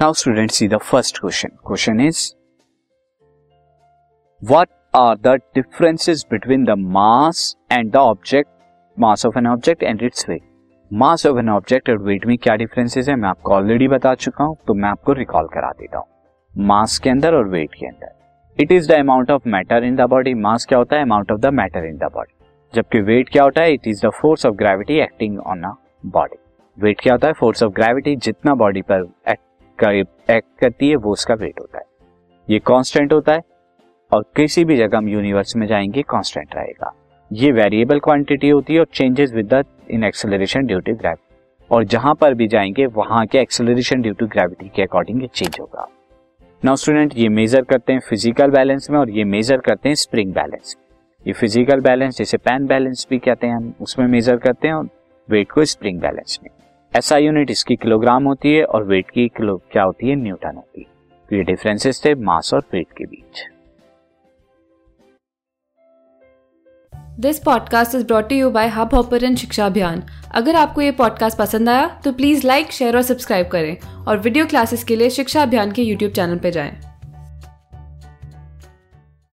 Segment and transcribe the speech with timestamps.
[0.00, 2.18] Now student see the first question question is
[4.42, 7.40] what are the differences between the mass
[7.72, 8.48] and the object
[8.96, 10.42] mass of an object and its weight
[10.90, 13.16] mass of an object और weight में क्या differences है?
[13.16, 16.06] मैं आपको already बता चुका हूँ तो मैं आपको रिकॉल करा देता हूँ।
[16.66, 20.08] मास के अंदर और वेट के अंदर। It is the amount of matter in the
[20.10, 21.02] body mass क्या होता है?
[21.02, 22.34] Amount of the matter in the body
[22.74, 23.74] जबकि वेट क्या होता है?
[23.74, 25.74] It is the force of gravity acting on a
[26.06, 26.38] body
[26.78, 27.32] weight क्या होता है?
[27.32, 29.42] फोर्स ऑफ़ ग्रेविटी जितना बॉडी पर एक्ट
[29.80, 31.84] करती है, वो उसका वेट होता है।
[32.48, 33.42] ये कांस्टेंट होता है
[34.12, 36.92] और किसी भी जगह हम यूनिवर्स में जाएँगे कांस्टेंट रहेगा।
[37.30, 41.24] ये वेरिएबल क्वांटिटी होती है और changes with the in acceleration due to gravity
[41.70, 45.56] और जहाँ पर भी जाएँगे, वहाँ के एक्सेलरेशन ड्यू टू ग्रेविटी के अकॉर्डिंग ये चेंज
[45.60, 45.86] होगा।
[46.62, 50.32] नाउ स्टूडेंट ये मेजर करते हैं फ़िज़िकल बैलेंस में और ये मेजर करते हैं स्प्रिंग
[50.34, 50.76] बैलेंस
[51.26, 54.88] ये फ़िज़िकल बैलेंस जैसे पैन बैलेंस भी कहते हैं हम, उसमें मेजर करते हैं और
[55.28, 56.50] वेट को स्प्रिंग बैलेंस में।
[56.94, 60.14] ऐसा यूनिट इसकी किलोग्राम होती है और वेट की किलो क्या होती है?
[60.16, 60.86] न्यूटन होती है।
[61.30, 63.42] तो ये डिफरेंसेस थे मास और वेट के बीच।
[67.20, 70.02] This podcast is brought you by Hubhopper Shiksha Abhiyan
[70.34, 74.46] अगर आपको ये पॉडकास्ट पसंद आया तो प्लीज़ लाइक शेयर और सब्सक्राइब करें। और वीडियो
[74.46, 76.80] क्लासेस के लिए शिक्षा अभियान के यूट्यूब चैनल पर जाएँ।